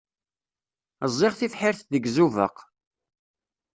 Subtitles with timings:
[1.09, 2.57] Ẓẓiɣ tibḥirt deg Izubaq.